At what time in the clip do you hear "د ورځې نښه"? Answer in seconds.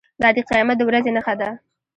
0.77-1.33